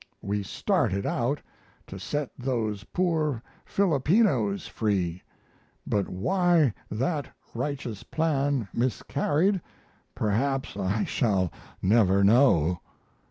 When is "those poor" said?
2.35-3.43